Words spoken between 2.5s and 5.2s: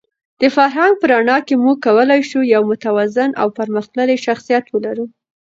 یو متوازن او پرمختللی شخصیت ولرو.